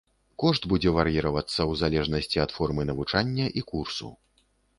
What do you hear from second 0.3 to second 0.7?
Кошт